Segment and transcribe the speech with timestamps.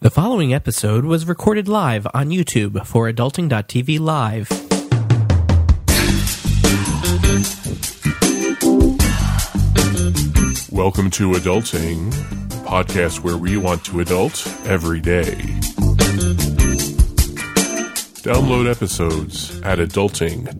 [0.00, 4.48] The following episode was recorded live on YouTube for Adulting.tv Live.
[10.70, 12.12] Welcome to Adulting,
[12.64, 15.34] podcast where we want to adult every day.
[18.22, 20.54] Download episodes at adulting.tv.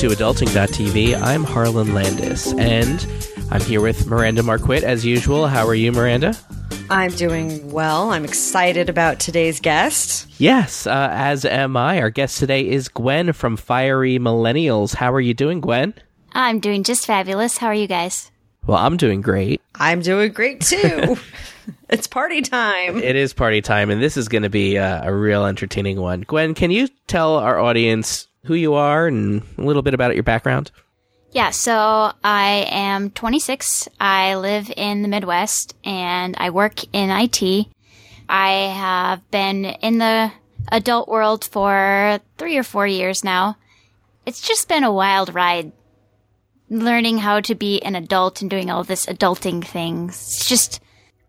[0.00, 1.20] to Adulting.tv.
[1.20, 3.06] I'm Harlan Landes, and
[3.50, 5.46] I'm here with Miranda Marquit as usual.
[5.46, 6.34] How are you, Miranda?
[6.88, 8.10] I'm doing well.
[8.10, 10.26] I'm excited about today's guest.
[10.40, 12.00] Yes, uh, as am I.
[12.00, 14.94] Our guest today is Gwen from Fiery Millennials.
[14.94, 15.92] How are you doing, Gwen?
[16.32, 17.58] I'm doing just fabulous.
[17.58, 18.30] How are you guys?
[18.66, 19.60] Well, I'm doing great.
[19.74, 21.18] I'm doing great too.
[21.90, 22.96] it's party time.
[22.96, 26.22] It is party time, and this is going to be uh, a real entertaining one.
[26.22, 30.22] Gwen, can you tell our audience who you are and a little bit about your
[30.22, 30.70] background?
[31.32, 33.88] Yeah, so I am 26.
[34.00, 37.68] I live in the Midwest and I work in IT.
[38.28, 40.32] I have been in the
[40.72, 43.56] adult world for three or four years now.
[44.26, 45.72] It's just been a wild ride
[46.68, 50.14] learning how to be an adult and doing all this adulting things.
[50.14, 50.80] It's just,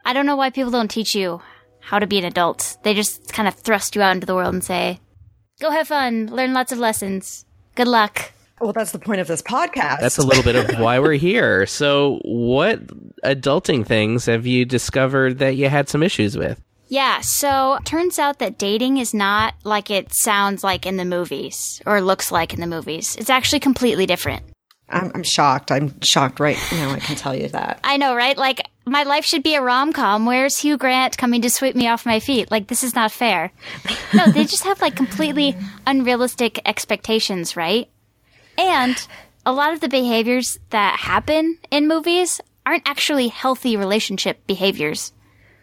[0.06, 1.42] I don't know why people don't teach you
[1.80, 2.78] how to be an adult.
[2.84, 5.00] They just kind of thrust you out into the world and say,
[5.62, 7.46] go have fun, learn lots of lessons.
[7.76, 8.34] Good luck.
[8.60, 10.02] Well, that's the point of this podcast.
[10.02, 11.66] That's a little bit of why we're here.
[11.66, 12.86] So, what
[13.24, 16.62] adulting things have you discovered that you had some issues with?
[16.88, 21.82] Yeah, so turns out that dating is not like it sounds like in the movies
[21.86, 23.16] or looks like in the movies.
[23.16, 24.44] It's actually completely different.
[24.90, 25.72] I'm, I'm shocked.
[25.72, 26.92] I'm shocked right now.
[26.92, 27.80] I can tell you that.
[27.84, 28.38] I know, right?
[28.38, 30.26] Like, my life should be a rom com.
[30.26, 32.50] Where's Hugh Grant coming to sweep me off my feet?
[32.52, 33.52] Like, this is not fair.
[34.14, 35.56] No, they just have like completely
[35.88, 37.88] unrealistic expectations, right?
[38.58, 39.08] And
[39.46, 45.14] a lot of the behaviors that happen in movies aren't actually healthy relationship behaviors.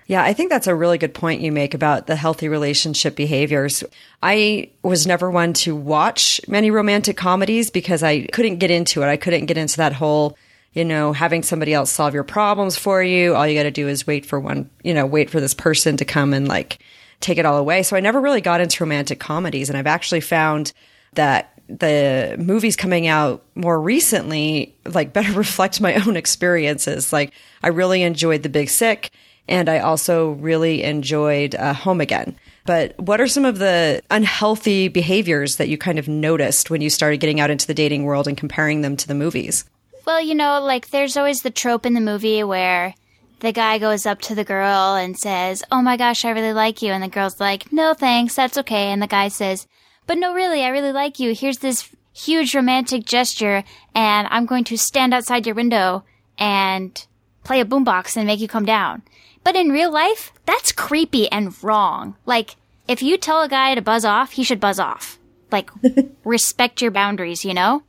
[0.06, 3.84] Yeah, I think that's a really good point you make about the healthy relationship behaviors.
[4.22, 9.06] I was never one to watch many romantic comedies because I couldn't get into it.
[9.06, 10.38] I couldn't get into that whole,
[10.72, 13.34] you know, having somebody else solve your problems for you.
[13.34, 15.96] All you got to do is wait for one, you know, wait for this person
[15.96, 16.78] to come and like
[17.20, 17.82] take it all away.
[17.82, 19.68] So I never really got into romantic comedies.
[19.68, 20.72] And I've actually found
[21.14, 27.12] that the movies coming out more recently like better reflect my own experiences.
[27.12, 29.10] Like I really enjoyed The Big Sick
[29.48, 32.36] and I also really enjoyed uh, Home Again.
[32.66, 36.90] But what are some of the unhealthy behaviors that you kind of noticed when you
[36.90, 39.64] started getting out into the dating world and comparing them to the movies?
[40.08, 42.94] Well, you know, like there's always the trope in the movie where
[43.40, 46.80] the guy goes up to the girl and says, Oh my gosh, I really like
[46.80, 46.92] you.
[46.92, 48.86] And the girl's like, No thanks, that's okay.
[48.86, 49.66] And the guy says,
[50.06, 51.34] But no, really, I really like you.
[51.34, 53.64] Here's this huge romantic gesture,
[53.94, 56.04] and I'm going to stand outside your window
[56.38, 57.06] and
[57.44, 59.02] play a boombox and make you come down.
[59.44, 62.16] But in real life, that's creepy and wrong.
[62.24, 62.56] Like,
[62.88, 65.18] if you tell a guy to buzz off, he should buzz off.
[65.52, 65.70] Like,
[66.24, 67.82] respect your boundaries, you know?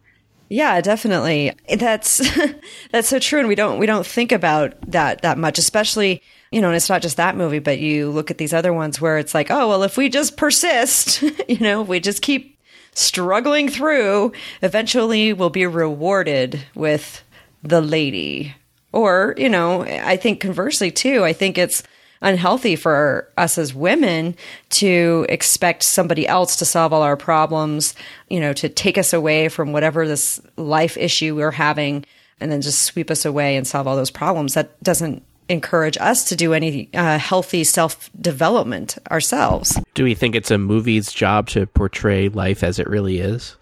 [0.50, 1.54] Yeah, definitely.
[1.78, 2.22] That's
[2.92, 6.22] that's so true and we don't we don't think about that that much, especially
[6.52, 9.00] you know, and it's not just that movie, but you look at these other ones
[9.00, 12.58] where it's like, oh, well, if we just persist, you know, if we just keep
[12.96, 14.32] struggling through,
[14.64, 17.24] eventually we'll be rewarded with
[17.62, 18.56] the lady.
[18.92, 21.84] Or, you know, I think conversely too, I think it's
[22.22, 24.36] unhealthy for us as women
[24.70, 27.96] to expect somebody else to solve all our problems,
[28.30, 32.06] you know, to take us away from whatever this life issue we're having
[32.42, 34.54] and then just sweep us away and solve all those problems.
[34.54, 39.80] That doesn't encourage us to do any uh, healthy self development ourselves.
[39.94, 43.56] Do we think it's a movie's job to portray life as it really is?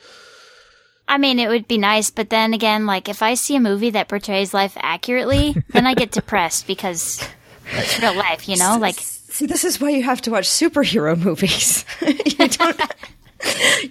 [1.10, 3.92] I mean, it would be nice, but then again, like if I see a movie
[3.92, 7.30] that portrays life accurately, then I get depressed because it's
[8.02, 8.78] real life, you know?
[8.80, 11.86] Like, See, this is why you have to watch superhero movies.
[12.02, 12.82] you don't.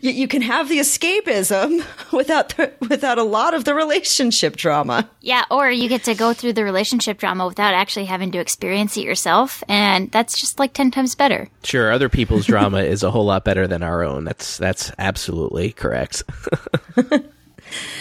[0.00, 5.09] You, you can have the escapism without the, without a lot of the relationship drama.
[5.21, 8.97] yeah, or you get to go through the relationship drama without actually having to experience
[8.97, 11.48] it yourself, and that's just like 10 times better.
[11.62, 14.24] Sure, other people's drama is a whole lot better than our own.
[14.24, 16.24] That's that's absolutely correct.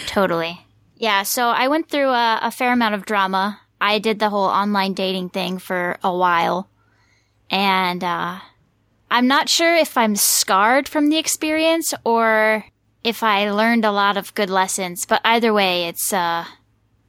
[0.07, 0.59] Totally.
[0.97, 3.59] Yeah, so I went through a, a fair amount of drama.
[3.85, 6.67] I did the whole online dating thing for a while.
[7.51, 8.39] And uh,
[9.11, 12.65] I'm not sure if I'm scarred from the experience or
[13.03, 16.45] if I learned a lot of good lessons, but either way, it's uh,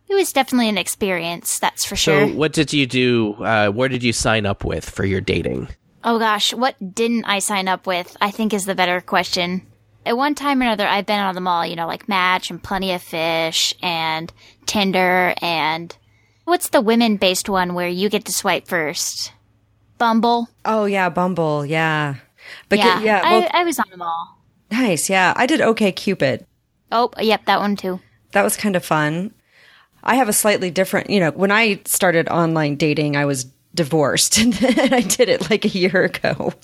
[0.07, 2.29] it was definitely an experience, that's for sure.
[2.29, 3.33] So, what did you do?
[3.43, 5.69] Uh, where did you sign up with for your dating?
[6.05, 8.19] Oh gosh, what didn't I sign up with?
[8.21, 9.63] I think is the better question.
[10.05, 12.63] at one time or another, I've been on them all, you know, like Match and
[12.63, 14.31] Plenty of Fish and
[14.67, 15.97] Tinder and
[16.47, 19.33] what's the women based one where you get to swipe first?
[19.99, 20.49] Bumble.
[20.65, 21.67] Oh yeah, Bumble.
[21.67, 22.17] Yeah.
[22.69, 24.39] But yeah, yeah, yeah well, I, I was on them all.
[24.71, 25.11] nice.
[25.11, 26.47] Yeah, I did OK Cupid.
[26.91, 28.01] Oh, yep, that one too.
[28.33, 29.35] That was kind of fun.
[30.03, 34.39] I have a slightly different, you know, when I started online dating, I was divorced
[34.39, 34.55] and
[34.95, 36.55] I did it like a year ago.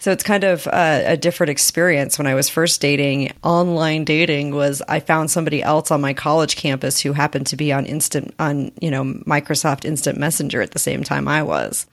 [0.00, 2.16] So it's kind of a, a, different experience.
[2.16, 6.56] When I was first dating, online dating was I found somebody else on my college
[6.56, 10.78] campus who happened to be on instant on you know Microsoft Instant Messenger at the
[10.78, 11.86] same time I was.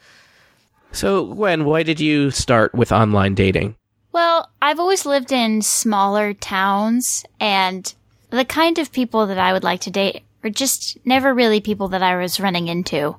[0.93, 3.75] So Gwen, why did you start with online dating?
[4.13, 7.93] Well, I've always lived in smaller towns, and
[8.29, 11.89] the kind of people that I would like to date are just never really people
[11.89, 13.17] that I was running into.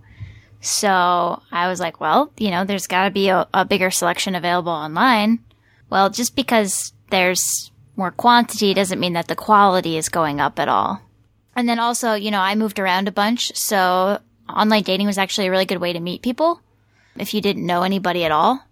[0.60, 4.34] So I was like, well, you know, there's got to be a, a, bigger selection
[4.34, 5.38] available online.
[5.88, 10.68] Well, just because there's more quantity doesn't mean that the quality is going up at
[10.68, 11.00] all.
[11.54, 15.48] And then also, you know, I moved around a bunch, so online dating was actually
[15.48, 16.60] a really good way to meet people
[17.16, 18.64] if you didn't know anybody at all.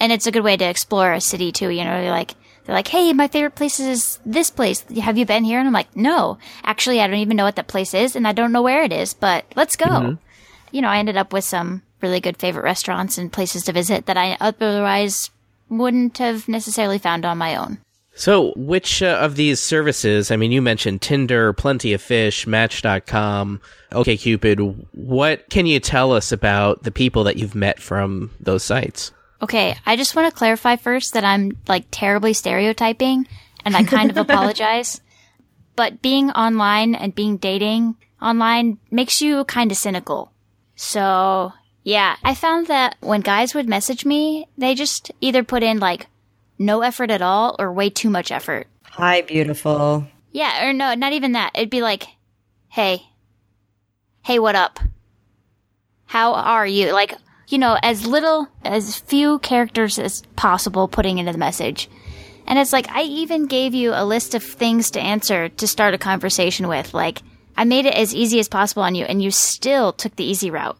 [0.00, 2.34] And it's a good way to explore a city too, you know, like
[2.64, 4.84] they're like, "Hey, my favorite place is this place.
[5.02, 7.66] Have you been here?" And I'm like, "No, actually, I don't even know what that
[7.66, 9.14] place is, and I don't know where it is.
[9.14, 10.27] But let's go." Mm-hmm
[10.72, 14.06] you know, I ended up with some really good favorite restaurants and places to visit
[14.06, 15.30] that I otherwise
[15.68, 17.78] wouldn't have necessarily found on my own.
[18.14, 23.60] So, which uh, of these services, I mean, you mentioned Tinder, Plenty of Fish, Match.com,
[23.92, 29.12] OKCupid, what can you tell us about the people that you've met from those sites?
[29.40, 33.28] Okay, I just want to clarify first that I'm like terribly stereotyping
[33.64, 35.00] and I kind of apologize.
[35.76, 40.32] But being online and being dating online makes you kind of cynical.
[40.80, 41.52] So,
[41.82, 46.06] yeah, I found that when guys would message me, they just either put in like
[46.56, 48.68] no effort at all or way too much effort.
[48.84, 50.06] Hi, beautiful.
[50.30, 51.50] Yeah, or no, not even that.
[51.56, 52.06] It'd be like,
[52.68, 53.02] hey,
[54.22, 54.78] hey, what up?
[56.06, 56.92] How are you?
[56.92, 57.14] Like,
[57.48, 61.90] you know, as little, as few characters as possible putting into the message.
[62.46, 65.94] And it's like, I even gave you a list of things to answer to start
[65.94, 66.94] a conversation with.
[66.94, 67.20] Like,
[67.58, 70.48] I made it as easy as possible on you and you still took the easy
[70.48, 70.78] route.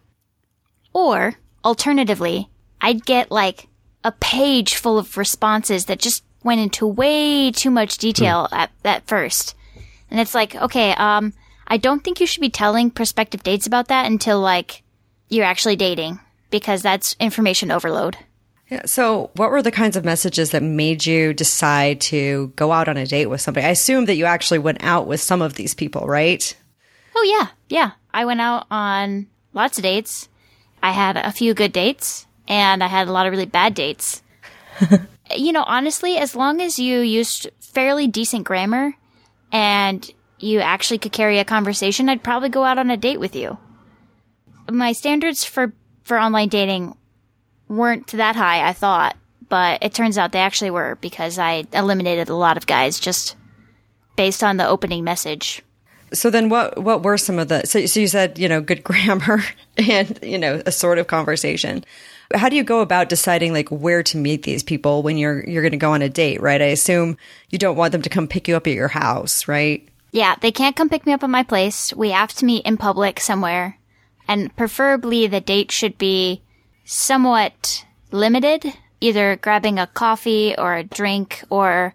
[0.93, 1.35] Or,
[1.65, 2.49] alternatively,
[2.81, 3.67] I'd get like
[4.05, 8.57] a page full of responses that just went into way too much detail mm.
[8.57, 9.57] at, at first.
[10.09, 11.33] And it's like, okay, um,
[11.67, 14.85] I don't think you should be telling prospective dates about that until like
[15.29, 16.21] you're actually dating
[16.51, 18.17] because that's information overload.
[18.71, 18.83] Yeah.
[18.87, 22.97] So, what were the kinds of messages that made you decide to go out on
[22.97, 23.67] a date with somebody?
[23.67, 26.55] I assume that you actually went out with some of these people, right?
[27.21, 27.49] Oh, yeah.
[27.69, 27.91] Yeah.
[28.15, 30.29] I went out on lots of dates.
[30.81, 34.23] I had a few good dates and I had a lot of really bad dates.
[35.37, 38.95] you know, honestly, as long as you used fairly decent grammar
[39.51, 43.35] and you actually could carry a conversation, I'd probably go out on a date with
[43.35, 43.59] you.
[44.71, 45.73] My standards for,
[46.05, 46.97] for online dating
[47.67, 49.17] weren't that high, I thought,
[49.49, 53.35] but it turns out they actually were because I eliminated a lot of guys just
[54.15, 55.63] based on the opening message.
[56.13, 58.85] So then what what were some of the so, so you said, you know, good
[58.89, 59.43] grammar
[59.77, 61.85] and, you know, a sort of conversation.
[62.35, 65.63] How do you go about deciding like where to meet these people when you're you're
[65.63, 66.61] going to go on a date, right?
[66.61, 67.17] I assume
[67.51, 69.89] you don't want them to come pick you up at your house, right?
[70.13, 71.93] Yeah, they can't come pick me up at my place.
[71.95, 73.79] We have to meet in public somewhere.
[74.27, 76.43] And preferably the date should be
[76.85, 81.95] somewhat limited, either grabbing a coffee or a drink or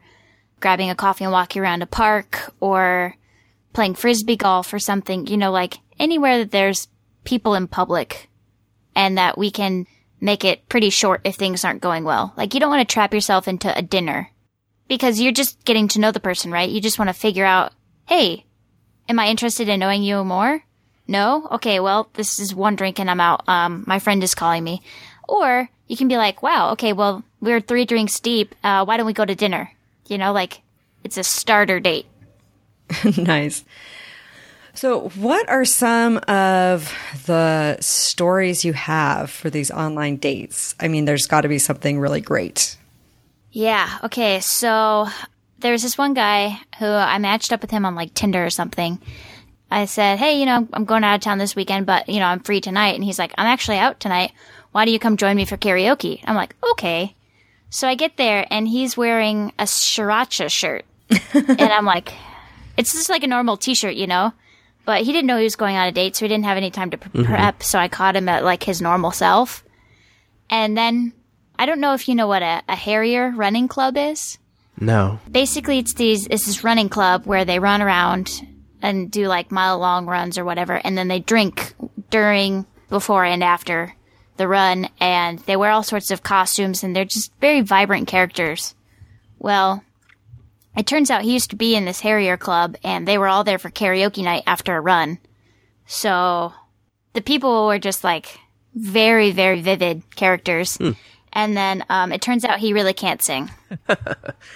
[0.60, 3.16] grabbing a coffee and walking around a park or
[3.74, 6.88] playing frisbee golf or something, you know, like anywhere that there's
[7.24, 8.30] people in public
[8.96, 9.86] and that we can
[10.22, 12.34] make it pretty short if things aren't going well.
[12.38, 14.30] Like you don't want to trap yourself into a dinner
[14.88, 16.70] because you're just getting to know the person, right?
[16.70, 17.74] You just want to figure out,
[18.06, 18.46] hey,
[19.10, 20.64] am I interested in knowing you more?
[21.08, 21.48] No?
[21.52, 23.48] Okay, well, this is one drink and I'm out.
[23.48, 24.82] Um, my friend is calling me.
[25.28, 28.56] Or you can be like, wow, okay, well, we're three drinks deep.
[28.64, 29.72] Uh, why don't we go to dinner?
[30.08, 30.62] You know, like
[31.04, 32.06] it's a starter date.
[33.18, 33.64] nice.
[34.76, 36.92] So, what are some of
[37.28, 40.74] the stories you have for these online dates?
[40.80, 42.76] I mean, there's got to be something really great.
[43.52, 44.00] Yeah.
[44.04, 44.40] Okay.
[44.40, 45.08] So,
[45.60, 49.00] there's this one guy who I matched up with him on like Tinder or something.
[49.70, 52.26] I said, Hey, you know, I'm going out of town this weekend, but, you know,
[52.26, 52.96] I'm free tonight.
[52.96, 54.32] And he's like, I'm actually out tonight.
[54.72, 56.22] Why do you come join me for karaoke?
[56.26, 57.16] I'm like, Okay.
[57.70, 60.86] So I get there and he's wearing a sriracha shirt.
[61.34, 62.14] and I'm like,
[62.78, 64.34] it's just like a normal t-shirt, you know?
[64.86, 66.72] But he didn't know he was going on a date, so he didn't have any
[66.72, 67.24] time to mm-hmm.
[67.24, 67.56] prep.
[67.56, 67.64] Mm-hmm.
[67.64, 69.64] So I caught him at like his normal self.
[70.50, 71.14] And then
[71.58, 74.38] I don't know if you know what a, a Harrier running club is.
[74.80, 75.20] No.
[75.30, 78.46] Basically, it's these it's this running club where they run around
[78.82, 81.74] and do like mile long runs or whatever, and then they drink
[82.10, 83.96] during, before, and after
[84.36, 88.76] the run, and they wear all sorts of costumes, and they're just very vibrant characters.
[89.40, 89.84] Well,
[90.76, 93.44] it turns out he used to be in this Harrier club, and they were all
[93.44, 95.20] there for karaoke night after a run.
[95.86, 96.54] So
[97.14, 98.40] the people were just like
[98.74, 100.78] very, very vivid characters.
[101.34, 103.50] And then um, it turns out he really can't sing.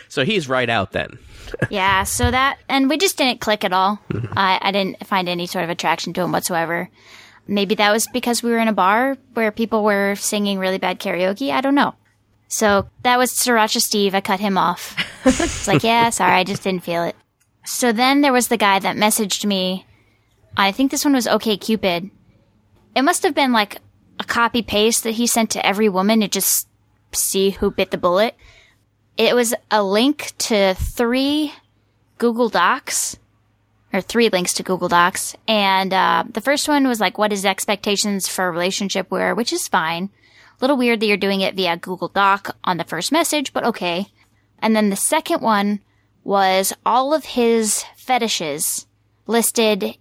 [0.10, 1.18] So he's right out then.
[1.70, 4.00] yeah, so that, and we just didn't click at all.
[4.34, 6.90] I, I didn't find any sort of attraction to him whatsoever.
[7.48, 11.00] Maybe that was because we were in a bar where people were singing really bad
[11.00, 11.52] karaoke.
[11.52, 11.96] I don't know.
[12.48, 14.16] So that was Sriracha Steve.
[14.16, 14.96] I cut him off.
[15.26, 17.16] it's like, yeah, sorry, I just didn't feel it.
[17.66, 19.86] So then there was the guy that messaged me.
[20.56, 22.10] I think this one was OK Cupid.
[22.96, 23.80] It must have been like
[24.20, 26.68] a copy paste that he sent to every woman to just
[27.12, 28.36] see who bit the bullet.
[29.18, 31.54] It was a link to three
[32.18, 33.18] Google Docs,
[33.94, 35.36] or three links to Google Docs.
[35.48, 39.54] And uh, the first one was like, what is expectations for a relationship where, which
[39.54, 40.10] is fine.
[40.60, 43.64] A little weird that you're doing it via Google Doc on the first message, but
[43.64, 44.08] okay.
[44.60, 45.82] And then the second one
[46.24, 48.88] was all of his fetishes
[49.28, 49.98] listed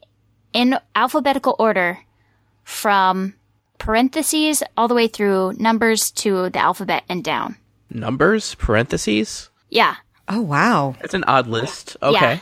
[0.52, 1.98] in alphabetical order
[2.64, 3.34] from
[3.78, 7.56] parentheses all the way through numbers to the alphabet and down.
[7.90, 9.50] Numbers, parentheses.
[9.68, 9.96] Yeah.
[10.28, 11.96] Oh wow, That's an odd list.
[12.02, 12.40] Okay.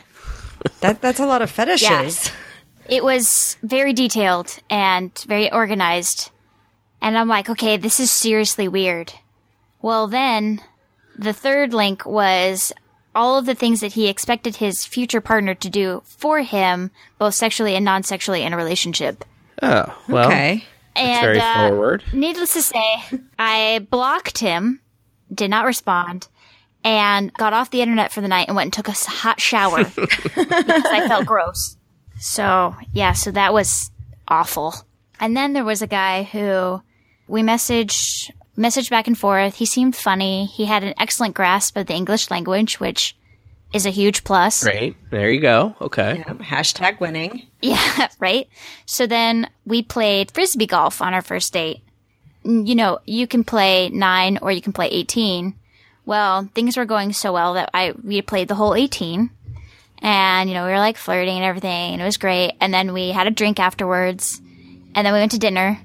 [0.79, 1.81] that that's a lot of fetishes.
[1.89, 2.31] Yes.
[2.87, 6.31] It was very detailed and very organized.
[7.05, 9.13] And I'm like, okay, this is seriously weird.
[9.79, 10.59] Well, then
[11.15, 12.73] the third link was
[13.13, 17.35] all of the things that he expected his future partner to do for him, both
[17.35, 19.23] sexually and non sexually in a relationship.
[19.61, 20.29] Oh, well.
[20.29, 20.63] Okay.
[20.95, 22.03] And very uh, forward.
[22.11, 23.03] Needless to say,
[23.37, 24.81] I blocked him,
[25.31, 26.27] did not respond,
[26.83, 29.83] and got off the internet for the night and went and took a hot shower
[29.95, 31.77] because I felt gross.
[32.19, 33.91] So yeah, so that was
[34.27, 34.73] awful.
[35.19, 36.81] And then there was a guy who
[37.27, 39.55] we messaged messaged back and forth.
[39.55, 40.45] He seemed funny.
[40.45, 43.15] He had an excellent grasp of the English language, which
[43.73, 44.63] is a huge plus.
[44.63, 44.95] Great.
[45.09, 45.75] There you go.
[45.81, 46.23] Okay.
[46.25, 47.47] Yep, Hashtag winning.
[47.61, 48.47] Yeah, right.
[48.85, 51.81] So then we played frisbee golf on our first date.
[52.43, 55.55] You know, you can play nine or you can play 18.
[56.05, 59.31] Well, things were going so well that I, we played the whole 18.
[59.99, 62.53] And, you know, we were like flirting and everything and it was great.
[62.61, 64.39] And then we had a drink afterwards.
[64.93, 65.79] And then we went to dinner.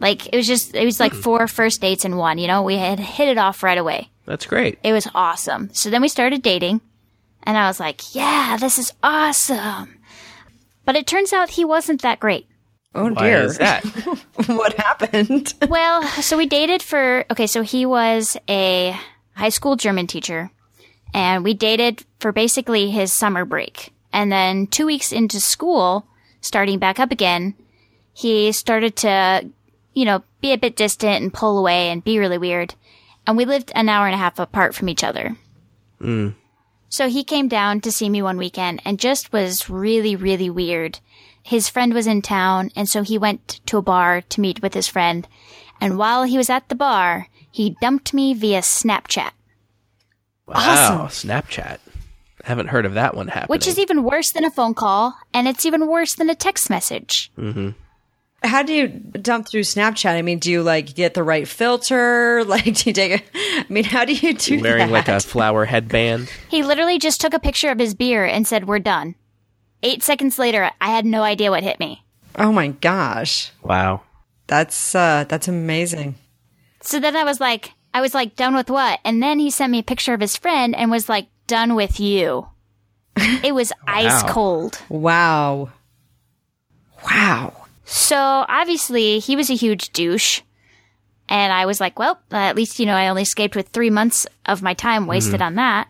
[0.00, 1.20] Like, it was just, it was like hmm.
[1.20, 2.62] four first dates in one, you know?
[2.62, 4.10] We had hit it off right away.
[4.26, 4.78] That's great.
[4.82, 5.70] It was awesome.
[5.72, 6.80] So then we started dating,
[7.42, 9.98] and I was like, yeah, this is awesome.
[10.84, 12.46] But it turns out he wasn't that great.
[12.94, 13.42] Oh Why dear.
[13.42, 13.84] is that?
[14.46, 15.54] what happened?
[15.68, 18.98] Well, so we dated for, okay, so he was a
[19.34, 20.50] high school German teacher,
[21.14, 23.92] and we dated for basically his summer break.
[24.12, 26.06] And then two weeks into school,
[26.40, 27.54] starting back up again,
[28.12, 29.48] he started to,
[29.94, 32.74] you know, be a bit distant and pull away and be really weird.
[33.26, 35.36] And we lived an hour and a half apart from each other.
[36.00, 36.30] Hmm.
[36.88, 40.98] So he came down to see me one weekend and just was really, really weird.
[41.42, 44.74] His friend was in town, and so he went to a bar to meet with
[44.74, 45.26] his friend.
[45.80, 49.30] And while he was at the bar, he dumped me via Snapchat,
[50.46, 51.06] Wow.
[51.08, 51.78] Snapchat.
[52.44, 53.48] I haven't heard of that one happening.
[53.48, 56.68] which is even worse than a phone call, and it's even worse than a text
[56.70, 57.30] message.
[57.38, 57.70] Mm-hmm.
[58.42, 60.10] How do you dump through Snapchat?
[60.16, 62.42] I mean, do you like get the right filter?
[62.46, 63.22] Like, do you take a?
[63.60, 64.90] I mean, how do you do wearing that?
[64.92, 66.30] like a flower headband.
[66.48, 69.14] He literally just took a picture of his beer and said, We're done.
[69.82, 72.04] Eight seconds later, I had no idea what hit me.
[72.36, 74.02] oh my gosh, Wow.
[74.46, 76.14] that's uh that's amazing.
[76.82, 79.00] So then I was like, I was like, done with what?
[79.04, 82.00] And then he sent me a picture of his friend and was like, done with
[82.00, 82.48] you.
[83.44, 84.80] It was ice cold.
[84.88, 85.70] Wow,
[87.04, 87.59] wow.
[87.90, 90.42] So obviously he was a huge douche.
[91.28, 93.90] And I was like, well, uh, at least, you know, I only escaped with three
[93.90, 95.88] months of my time wasted on that.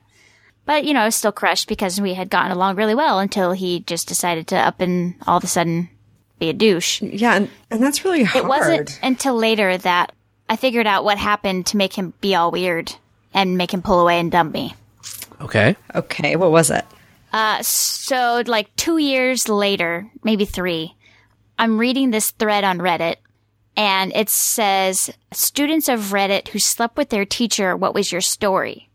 [0.64, 3.52] But, you know, I was still crushed because we had gotten along really well until
[3.52, 5.88] he just decided to up and all of a sudden
[6.38, 7.02] be a douche.
[7.02, 8.44] Yeah, and, and that's really hard.
[8.44, 10.12] It wasn't until later that
[10.48, 12.94] I figured out what happened to make him be all weird
[13.34, 14.74] and make him pull away and dump me.
[15.40, 15.76] Okay.
[15.94, 16.84] Okay, what was it?
[17.32, 20.94] Uh, so like two years later, maybe three,
[21.60, 23.16] I'm reading this thread on Reddit
[23.76, 28.88] and it says, students of Reddit who slept with their teacher, what was your story?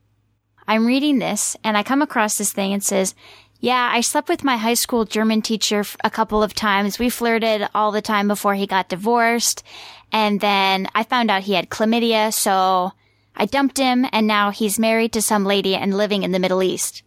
[0.67, 3.13] I'm reading this and I come across this thing and says,
[3.59, 6.97] yeah, I slept with my high school German teacher a couple of times.
[6.97, 9.63] We flirted all the time before he got divorced.
[10.11, 12.33] And then I found out he had chlamydia.
[12.33, 12.93] So
[13.35, 16.63] I dumped him and now he's married to some lady and living in the Middle
[16.63, 17.03] East.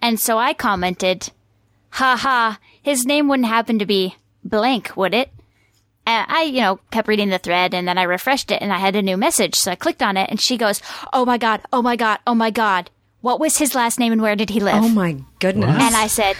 [0.00, 1.32] And so I commented,
[1.90, 4.14] ha ha, his name wouldn't happen to be
[4.52, 5.30] blank, would it?
[6.06, 8.78] And I, you know, kept reading the thread and then I refreshed it and I
[8.78, 9.54] had a new message.
[9.54, 10.80] So I clicked on it and she goes,
[11.12, 12.90] Oh my God, oh my God, oh my God.
[13.20, 14.82] What was his last name and where did he live?
[14.82, 15.70] Oh my goodness.
[15.70, 16.36] And I said,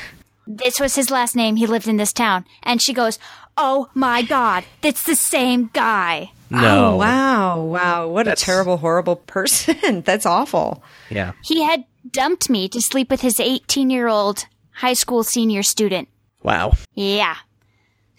[0.47, 1.57] This was his last name.
[1.57, 2.45] He lived in this town.
[2.65, 3.19] And she goes,
[3.57, 6.33] Oh my God, it's the same guy.
[6.51, 6.95] No.
[6.95, 7.63] Oh, wow.
[7.63, 8.09] Wow.
[8.09, 10.03] What That's- a terrible, horrible person.
[10.05, 10.83] That's awful.
[11.09, 11.33] Yeah.
[11.45, 16.09] He had dumped me to sleep with his 18 year old high school senior student.
[16.43, 16.73] Wow.
[16.95, 17.37] Yeah.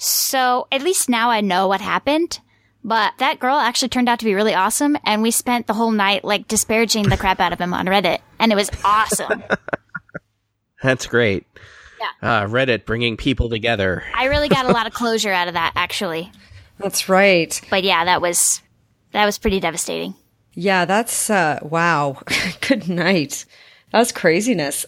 [0.04, 2.40] So at least now I know what happened.
[2.84, 5.92] But that girl actually turned out to be really awesome, and we spent the whole
[5.92, 9.42] night like disparaging the crap out of him on Reddit, and it was awesome.
[10.84, 11.46] That's great.
[12.02, 12.44] Yeah.
[12.44, 14.04] Uh, Reddit bringing people together.
[14.14, 16.30] I really got a lot of closure out of that, actually.
[16.78, 17.60] That's right.
[17.70, 18.62] But yeah, that was
[19.14, 20.16] that was pretty devastating.
[20.54, 22.22] Yeah, that's uh wow.
[22.68, 23.46] Good night.
[23.92, 24.86] That's craziness.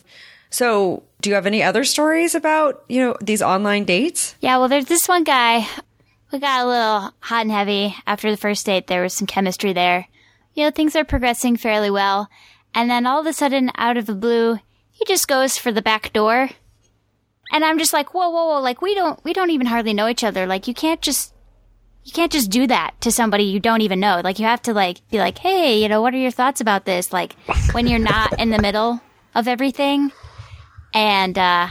[0.49, 4.35] So, do you have any other stories about, you know, these online dates?
[4.39, 5.67] Yeah, well, there's this one guy.
[6.31, 8.87] We got a little hot and heavy after the first date.
[8.87, 10.07] There was some chemistry there.
[10.53, 12.29] You know, things are progressing fairly well.
[12.73, 14.59] And then all of a sudden, out of the blue,
[14.91, 16.49] he just goes for the back door.
[17.51, 18.61] And I'm just like, whoa, whoa, whoa!
[18.61, 20.45] Like we don't, we don't even hardly know each other.
[20.45, 21.33] Like you can't just,
[22.03, 24.21] you can't just do that to somebody you don't even know.
[24.23, 26.85] Like you have to like be like, hey, you know, what are your thoughts about
[26.85, 27.13] this?
[27.13, 27.35] Like
[27.71, 29.01] when you're not in the middle
[29.33, 30.11] of everything.
[30.95, 31.67] And uh,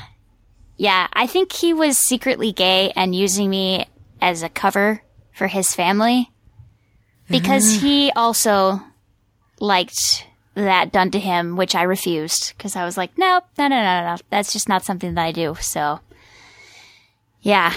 [0.76, 3.86] yeah, I think he was secretly gay and using me
[4.20, 5.02] as a cover
[5.32, 6.30] for his family
[7.28, 8.80] because he also
[9.60, 13.76] liked that done to him, which I refused because I was like, nope, no, no,
[13.76, 15.56] no, no, that's just not something that I do.
[15.58, 16.00] So,
[17.40, 17.72] yeah.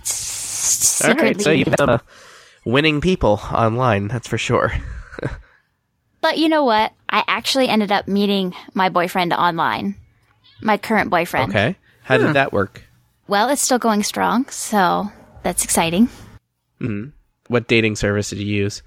[0.00, 1.40] S- All right.
[1.40, 1.98] So you've got uh,
[2.64, 4.08] winning people online.
[4.08, 4.72] That's for sure.
[6.22, 6.92] but you know what?
[7.10, 9.94] I actually ended up meeting my boyfriend online,
[10.60, 11.50] my current boyfriend.
[11.50, 11.76] Okay.
[12.02, 12.32] How did hmm.
[12.32, 12.82] that work?
[13.26, 15.10] Well, it's still going strong, so
[15.42, 16.06] that's exciting.
[16.80, 17.10] Mm-hmm.
[17.48, 18.82] What dating service did you use?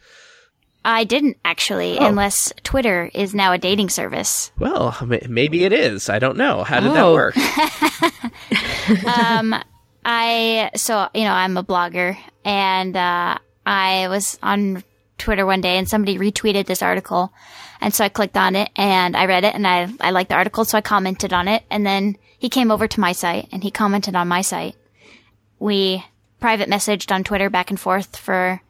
[0.83, 2.07] I didn't actually, Oh.
[2.07, 4.51] unless Twitter is now a dating service.
[4.57, 6.09] Well, m- maybe it is.
[6.09, 6.63] I don't know.
[6.63, 7.13] How did that Oh.
[7.13, 7.35] work?
[9.05, 9.55] Um,
[10.03, 14.83] I, so, you know, I'm a blogger and, uh, I was on
[15.19, 17.31] Twitter one day and somebody retweeted this article.
[17.81, 20.35] And so I clicked on it and I read it and I, I liked the
[20.35, 20.63] article.
[20.65, 23.71] So I commented on it and then he came over to my site and he
[23.71, 24.75] commented on my site.
[25.57, 26.05] We
[26.39, 28.61] private messaged on Twitter back and forth for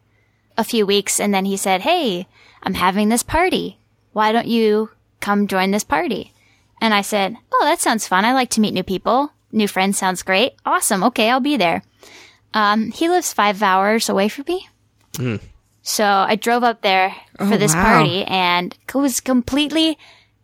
[0.56, 2.26] a few weeks and then he said, Hey,
[2.62, 3.78] I'm having this party.
[4.12, 6.32] Why don't you come join this party?
[6.80, 8.24] And I said, Oh, that sounds fun.
[8.24, 9.30] I like to meet new people.
[9.52, 10.54] New friends sounds great.
[10.64, 11.04] Awesome.
[11.04, 11.82] Okay, I'll be there.
[12.54, 14.68] Um, he lives five hours away from me.
[15.82, 17.82] So I drove up there for Oh, this wow.
[17.82, 19.98] party and was completely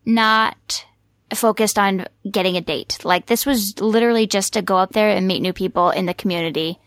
[0.05, 0.85] not
[1.33, 2.99] focused on getting a date.
[3.05, 6.15] Like this was literally just to go up there and meet new people in the
[6.15, 6.79] community.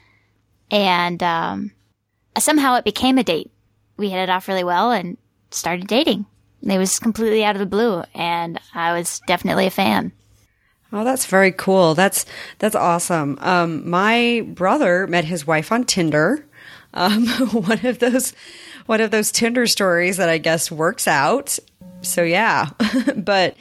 [0.70, 1.72] And um,
[2.38, 3.52] somehow it became a date.
[3.98, 5.18] We hit it off really well and
[5.52, 6.26] started dating.
[6.64, 10.12] It was completely out of the blue, and I was definitely a fan.
[10.94, 11.96] Oh, that's very cool.
[11.96, 12.26] That's
[12.60, 13.38] that's awesome.
[13.42, 16.46] Um, my brother met his wife on Tinder.
[16.94, 18.34] Um, one of those
[18.86, 21.58] one of those Tinder stories that I guess works out.
[22.02, 22.70] So yeah,
[23.16, 23.56] but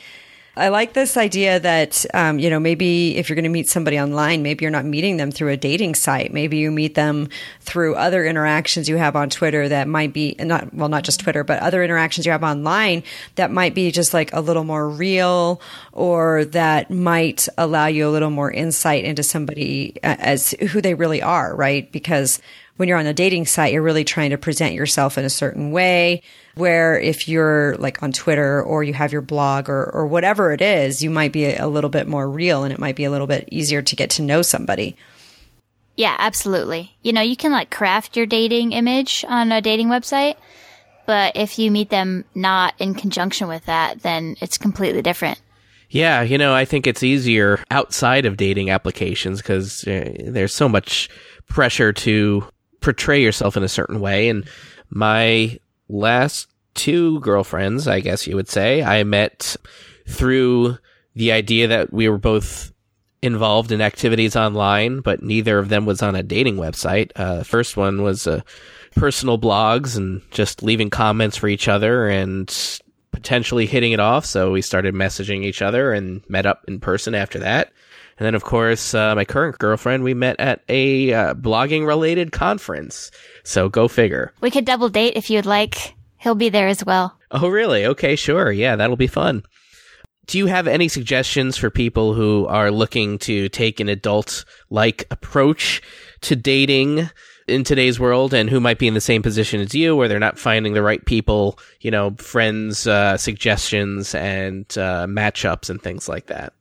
[0.56, 4.00] I like this idea that um, you know maybe if you're going to meet somebody
[4.00, 6.32] online, maybe you're not meeting them through a dating site.
[6.32, 7.28] Maybe you meet them
[7.60, 11.44] through other interactions you have on Twitter that might be not well, not just Twitter,
[11.44, 13.04] but other interactions you have online
[13.36, 15.60] that might be just like a little more real,
[15.92, 20.94] or that might allow you a little more insight into somebody uh, as who they
[20.94, 21.90] really are, right?
[21.92, 22.40] Because
[22.80, 25.70] when you're on a dating site, you're really trying to present yourself in a certain
[25.70, 26.22] way.
[26.54, 30.62] Where if you're like on Twitter or you have your blog or, or whatever it
[30.62, 33.26] is, you might be a little bit more real and it might be a little
[33.26, 34.96] bit easier to get to know somebody.
[35.96, 36.96] Yeah, absolutely.
[37.02, 40.36] You know, you can like craft your dating image on a dating website,
[41.04, 45.38] but if you meet them not in conjunction with that, then it's completely different.
[45.90, 50.66] Yeah, you know, I think it's easier outside of dating applications because uh, there's so
[50.66, 51.10] much
[51.46, 52.46] pressure to
[52.80, 54.28] portray yourself in a certain way.
[54.28, 54.48] And
[54.88, 59.56] my last two girlfriends, I guess you would say, I met
[60.08, 60.78] through
[61.14, 62.72] the idea that we were both
[63.22, 67.10] involved in activities online, but neither of them was on a dating website.
[67.16, 68.40] Uh, the first one was uh,
[68.96, 72.80] personal blogs and just leaving comments for each other and
[73.12, 74.24] potentially hitting it off.
[74.24, 77.72] So we started messaging each other and met up in person after that.
[78.20, 82.32] And then, of course, uh, my current girlfriend, we met at a uh, blogging related
[82.32, 83.10] conference.
[83.44, 84.34] So go figure.
[84.42, 85.94] We could double date if you'd like.
[86.18, 87.18] He'll be there as well.
[87.30, 87.86] Oh, really?
[87.86, 88.52] Okay, sure.
[88.52, 89.42] Yeah, that'll be fun.
[90.26, 95.06] Do you have any suggestions for people who are looking to take an adult like
[95.10, 95.80] approach
[96.20, 97.08] to dating
[97.48, 100.18] in today's world and who might be in the same position as you where they're
[100.18, 106.06] not finding the right people, you know, friends, uh, suggestions and uh, matchups and things
[106.06, 106.52] like that?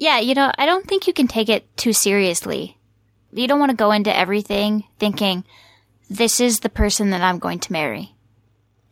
[0.00, 2.78] Yeah, you know, I don't think you can take it too seriously.
[3.34, 5.44] You don't want to go into everything thinking,
[6.08, 8.14] this is the person that I'm going to marry.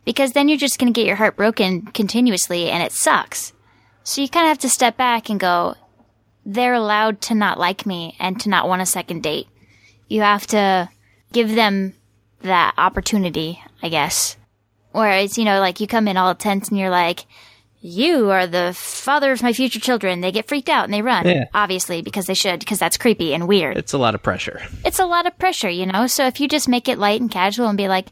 [0.05, 3.53] Because then you're just going to get your heart broken continuously and it sucks.
[4.03, 5.73] So you kind of have to step back and go,
[6.45, 9.47] they're allowed to not like me and to not want a second date.
[10.09, 10.89] You have to
[11.33, 11.95] give them
[12.41, 14.37] that opportunity, I guess.
[14.91, 17.25] Whereas, you know, like you come in all tense and you're like,
[17.81, 20.21] you are the father of my future children.
[20.21, 21.25] They get freaked out and they run.
[21.25, 21.45] Yeah.
[21.53, 23.77] Obviously, because they should, because that's creepy and weird.
[23.77, 24.61] It's a lot of pressure.
[24.83, 26.07] It's a lot of pressure, you know?
[26.07, 28.07] So if you just make it light and casual and be like,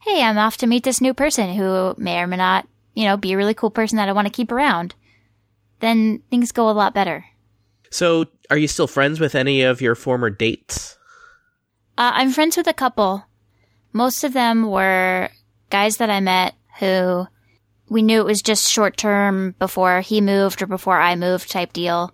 [0.00, 3.16] hey, I'm off to meet this new person who may or may not, you know,
[3.16, 4.94] be a really cool person that I want to keep around,
[5.80, 7.24] then things go a lot better.
[7.90, 10.96] So, are you still friends with any of your former dates?
[11.96, 13.24] Uh, I'm friends with a couple.
[13.92, 15.30] Most of them were
[15.70, 17.26] guys that I met who
[17.88, 21.72] we knew it was just short term before he moved or before I moved type
[21.72, 22.12] deal.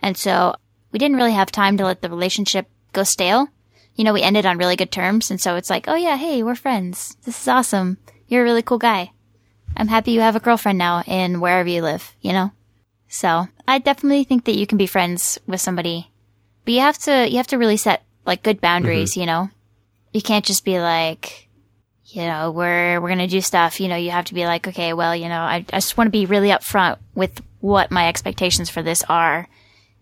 [0.00, 0.54] And so
[0.92, 3.48] we didn't really have time to let the relationship go stale.
[3.94, 5.30] You know, we ended on really good terms.
[5.30, 7.16] And so it's like, oh yeah, hey, we're friends.
[7.24, 7.98] This is awesome.
[8.28, 9.10] You're a really cool guy.
[9.76, 12.52] I'm happy you have a girlfriend now in wherever you live, you know?
[13.08, 16.10] So I definitely think that you can be friends with somebody,
[16.64, 19.20] but you have to, you have to really set like good boundaries, mm-hmm.
[19.20, 19.50] you know?
[20.12, 21.47] You can't just be like,
[22.10, 23.80] you know, we're, we're going to do stuff.
[23.80, 26.08] You know, you have to be like, okay, well, you know, I, I just want
[26.08, 29.48] to be really upfront with what my expectations for this are.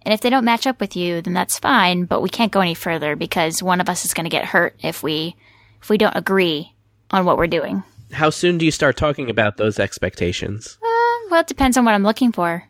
[0.03, 2.61] And if they don't match up with you, then that's fine, but we can't go
[2.61, 5.35] any further because one of us is going to get hurt if we,
[5.83, 6.73] if we don't agree
[7.11, 7.83] on what we're doing.
[8.13, 10.79] How soon do you start talking about those expectations?
[10.81, 12.69] Uh, well, it depends on what I'm looking for.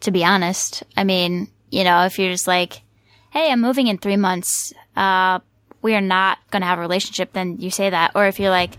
[0.00, 2.82] To be honest, I mean, you know, if you're just like,
[3.30, 4.74] "Hey, I'm moving in three months.
[4.94, 5.38] Uh,
[5.82, 8.12] we are not going to have a relationship," then you say that.
[8.14, 8.76] Or if you're like,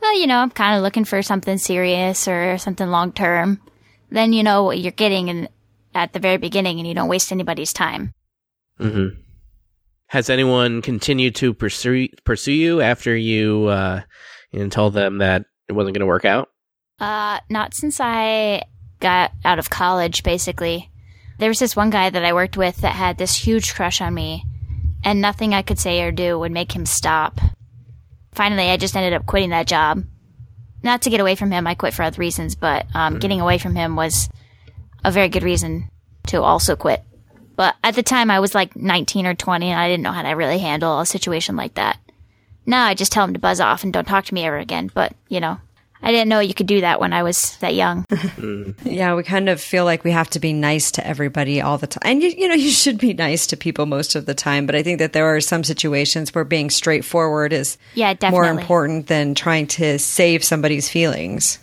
[0.00, 3.60] "Well, you know, I'm kind of looking for something serious or something long term,"
[4.10, 5.48] then you know what you're getting in,
[5.94, 8.12] at the very beginning, and you don't waste anybody's time.
[8.80, 9.20] Mm-hmm.
[10.08, 14.02] Has anyone continued to pursue pursue you after you uh,
[14.52, 16.48] you know, told them that it wasn't going to work out?
[17.00, 18.62] Uh, not since I
[19.00, 20.90] got out of college, basically.
[21.38, 24.14] There was this one guy that I worked with that had this huge crush on
[24.14, 24.44] me,
[25.06, 27.38] and nothing I could say or do would make him stop.
[28.32, 30.04] Finally, I just ended up quitting that job.
[30.82, 33.58] Not to get away from him, I quit for other reasons, but um, getting away
[33.58, 34.28] from him was
[35.04, 35.88] a very good reason
[36.26, 37.04] to also quit.
[37.54, 40.22] But at the time, I was like 19 or 20, and I didn't know how
[40.22, 41.98] to really handle a situation like that.
[42.66, 44.90] Now I just tell him to buzz off and don't talk to me ever again.
[44.92, 45.58] But, you know,
[46.02, 48.04] I didn't know you could do that when I was that young.
[48.84, 51.86] Yeah, we kind of feel like we have to be nice to everybody all the
[51.86, 52.02] time.
[52.04, 54.74] And you, you know, you should be nice to people most of the time, but
[54.74, 59.34] I think that there are some situations where being straightforward is Yeah, more important than
[59.34, 61.58] trying to save somebody's feelings.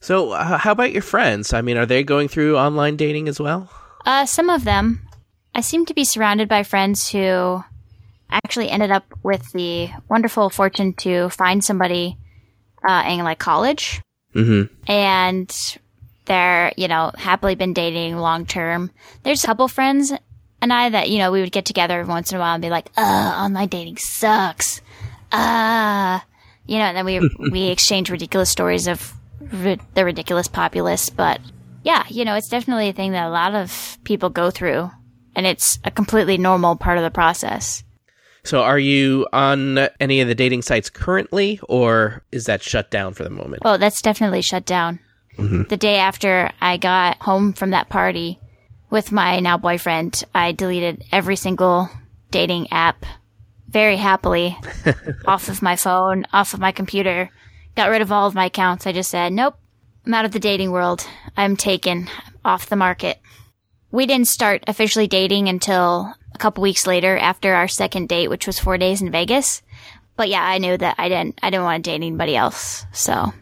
[0.00, 1.52] So, uh, how about your friends?
[1.52, 3.70] I mean, are they going through online dating as well?
[4.06, 5.00] Uh, some of them.
[5.54, 7.64] I seem to be surrounded by friends who
[8.30, 12.16] actually ended up with the wonderful fortune to find somebody
[12.86, 14.02] uh, in like college,
[14.34, 14.72] Mm-hmm.
[14.90, 15.78] and
[16.26, 18.90] they're you know happily been dating long term.
[19.22, 20.12] There's a couple friends
[20.60, 22.62] and I that you know we would get together every once in a while and
[22.62, 23.00] be like, "Uh,
[23.44, 24.80] online dating sucks."
[25.32, 26.20] Uh,
[26.66, 31.10] you know, and then we we exchange ridiculous stories of ri- the ridiculous populace.
[31.10, 31.40] But
[31.84, 34.90] yeah, you know, it's definitely a thing that a lot of people go through,
[35.34, 37.82] and it's a completely normal part of the process.
[38.48, 43.12] So, are you on any of the dating sites currently, or is that shut down
[43.12, 43.60] for the moment?
[43.66, 45.00] Oh, that's definitely shut down.
[45.36, 45.64] Mm-hmm.
[45.64, 48.40] The day after I got home from that party
[48.88, 51.90] with my now boyfriend, I deleted every single
[52.30, 53.04] dating app
[53.68, 54.56] very happily
[55.26, 57.28] off of my phone, off of my computer,
[57.76, 58.86] got rid of all of my accounts.
[58.86, 59.56] I just said, nope,
[60.06, 61.06] I'm out of the dating world.
[61.36, 62.08] I'm taken
[62.46, 63.20] off the market.
[63.90, 68.46] We didn't start officially dating until a couple weeks later after our second date, which
[68.46, 69.62] was four days in Vegas.
[70.16, 72.86] But yeah, I knew that I didn't, I didn't want to date anybody else.
[72.92, 73.32] So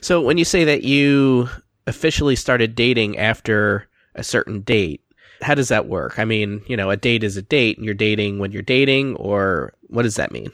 [0.00, 1.48] So, when you say that you
[1.86, 5.02] officially started dating after a certain date,
[5.42, 6.18] how does that work?
[6.18, 9.16] I mean, you know, a date is a date, and you're dating when you're dating,
[9.16, 10.50] or what does that mean?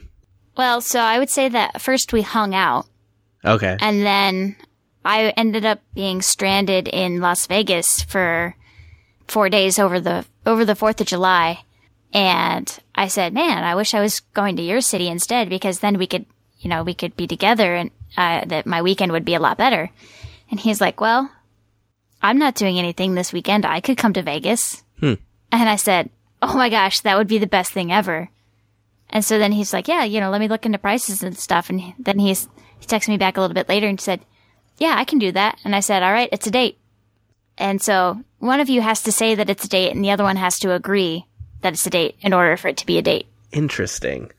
[0.55, 2.85] Well, so I would say that first we hung out,
[3.45, 3.77] Okay.
[3.79, 4.55] and then
[5.05, 8.55] I ended up being stranded in Las Vegas for
[9.27, 11.63] four days over the over the Fourth of July,
[12.13, 15.97] and I said, "Man, I wish I was going to your city instead because then
[15.97, 16.25] we could,
[16.59, 19.57] you know, we could be together." And uh, that my weekend would be a lot
[19.57, 19.89] better.
[20.49, 21.31] And he's like, well,
[22.21, 23.65] I'm not doing anything this weekend.
[23.65, 24.83] I could come to Vegas.
[24.99, 25.13] Hmm.
[25.51, 26.09] And I said,
[26.41, 28.29] oh my gosh, that would be the best thing ever.
[29.09, 31.69] And so then he's like, yeah, you know, let me look into prices and stuff.
[31.69, 32.47] And then he's,
[32.79, 34.21] he texted me back a little bit later and said,
[34.77, 35.59] yeah, I can do that.
[35.63, 36.77] And I said, all right, it's a date.
[37.57, 40.23] And so one of you has to say that it's a date and the other
[40.23, 41.25] one has to agree
[41.61, 43.27] that it's a date in order for it to be a date.
[43.51, 44.31] Interesting.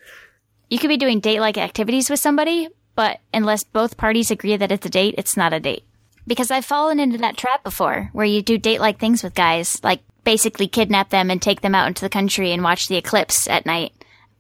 [0.69, 4.73] You could be doing date like activities with somebody, but unless both parties agree that
[4.73, 5.85] it's a date, it's not a date.
[6.27, 9.83] Because I've fallen into that trap before where you do date like things with guys,
[9.83, 13.49] like basically kidnap them and take them out into the country and watch the eclipse
[13.49, 13.93] at night.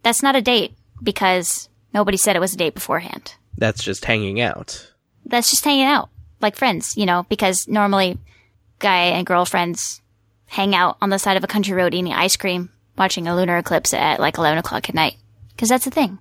[0.02, 3.34] That's not a date because nobody said it was a date beforehand.
[3.56, 4.92] That's just hanging out.
[5.24, 6.10] That's just hanging out
[6.40, 8.18] like friends, you know, because normally
[8.78, 10.00] guy and girlfriends
[10.48, 13.58] hang out on the side of a country road eating ice cream, watching a lunar
[13.58, 15.16] eclipse at like 11 o'clock at night.
[15.50, 16.18] Because that's the thing.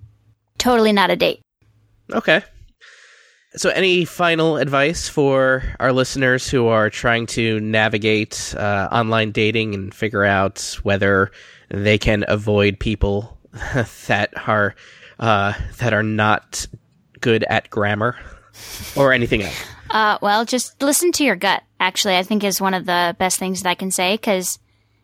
[0.58, 1.42] Totally not a date.
[2.12, 2.42] Okay.
[3.56, 9.74] So, any final advice for our listeners who are trying to navigate uh, online dating
[9.74, 11.32] and figure out whether
[11.70, 13.38] they can avoid people
[14.08, 14.76] that are
[15.20, 16.68] uh, that are not
[17.20, 18.16] good at grammar
[18.96, 19.66] or anything else?
[19.90, 21.64] Uh, well, just listen to your gut.
[21.80, 24.60] Actually, I think is one of the best things that I can say because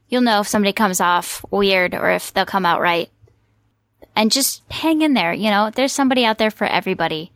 [0.09, 3.09] you'll know if somebody comes off weird or if they'll come out right.
[4.15, 5.33] And just hang in there.
[5.33, 7.31] You know, there's somebody out there for everybody.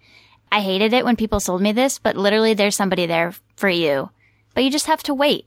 [0.51, 4.09] I hated it when people sold me this, but literally there's somebody there for you.
[4.53, 5.45] But you just have to wait.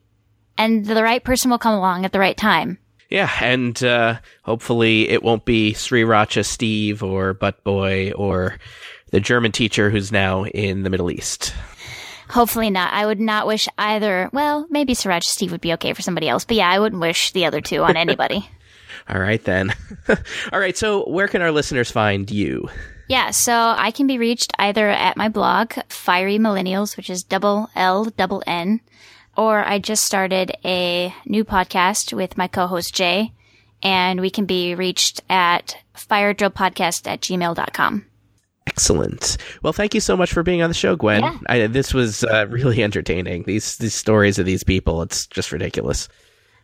[0.58, 2.78] And the right person will come along at the right time.
[3.08, 8.58] Yeah, and uh, hopefully it won't be Sriracha Steve or Butt Boy or
[9.10, 11.54] the German teacher who's now in the Middle East.
[12.30, 12.92] Hopefully not.
[12.92, 14.30] I would not wish either.
[14.32, 17.32] Well, maybe Sriracha Steve would be okay for somebody else, but yeah, I wouldn't wish
[17.32, 18.48] the other two on anybody.
[19.08, 19.74] All right, then.
[20.52, 22.68] All right, so where can our listeners find you?
[23.08, 27.68] Yeah, so I can be reached either at my blog, Fiery Millennials, which is double
[27.74, 28.80] L double N,
[29.36, 33.32] or I just started a new podcast with my co-host Jay,
[33.82, 38.06] and we can be reached at firedrillpodcast at gmail.com.
[38.70, 39.37] Excellent.
[39.62, 41.22] Well, thank you so much for being on the show, Gwen.
[41.22, 41.38] Yeah.
[41.48, 43.42] I, this was uh, really entertaining.
[43.42, 46.09] These these stories of these people, it's just ridiculous.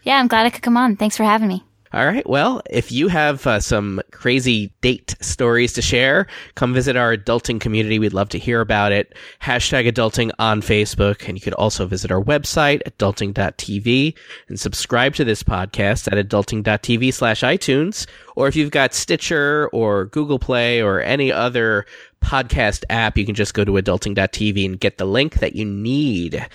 [0.05, 0.95] Yeah, I'm glad I could come on.
[0.95, 1.65] Thanks for having me.
[1.97, 2.29] All right.
[2.29, 7.59] Well, if you have uh, some crazy date stories to share, come visit our adulting
[7.59, 7.99] community.
[7.99, 9.15] We'd love to hear about it.
[9.41, 11.27] Hashtag adulting on Facebook.
[11.27, 14.15] And you could also visit our website, adulting.tv,
[14.47, 18.07] and subscribe to this podcast at adulting.tv slash iTunes.
[18.37, 21.87] Or if you've got Stitcher or Google Play or any other
[22.23, 26.47] podcast app, you can just go to adulting.tv and get the link that you need.